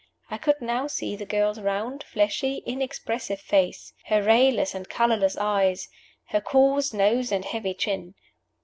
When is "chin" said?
7.75-8.15